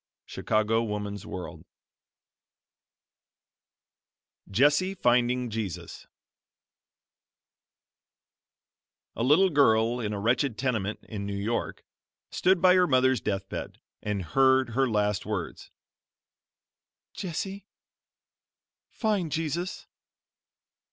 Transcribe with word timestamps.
Chicago 0.25 0.81
Woman's 0.81 1.27
World 1.27 1.63
JESSIE 4.49 4.95
FINDING 4.95 5.51
JESUS 5.51 6.07
A 9.15 9.21
little 9.21 9.51
girl 9.51 9.99
in 9.99 10.11
a 10.11 10.19
wretched 10.19 10.57
tenement 10.57 11.01
in 11.03 11.27
New 11.27 11.37
York 11.37 11.85
stood 12.31 12.59
by 12.63 12.73
her 12.73 12.87
mother's 12.87 13.21
death 13.21 13.47
bed, 13.47 13.79
and 14.01 14.23
heard 14.23 14.69
her 14.69 14.89
last 14.89 15.27
words: 15.27 15.69
"Jessie, 17.13 17.67
find 18.89 19.31
Jesus." 19.31 19.85